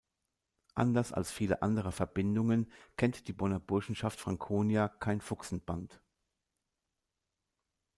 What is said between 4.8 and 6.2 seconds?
kein Fuchsenband.